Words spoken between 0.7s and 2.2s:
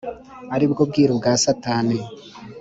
bwo bwiru bwa Satani